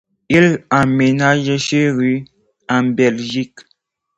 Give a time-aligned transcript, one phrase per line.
[0.29, 2.25] Ils emménagent chez lui
[2.67, 3.59] en Belgique.